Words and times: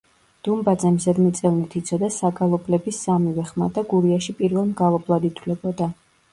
დუმბაძემ 0.45 0.95
ზედმიწევნით 1.03 1.75
იცოდა 1.81 2.09
საგალობლების 2.17 3.03
სამივე 3.09 3.47
ხმა 3.53 3.71
და 3.79 3.87
გურიაში 3.95 4.37
პირველ 4.43 4.69
მგალობლად 4.75 5.33
ითვლებოდა. 5.33 5.95